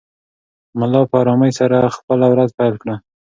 ملا 0.79 1.01
په 1.09 1.15
ارامۍ 1.21 1.51
سره 1.59 1.93
خپله 1.95 2.25
ورځ 2.33 2.49
پیل 2.57 2.75
کړه. 2.81 2.95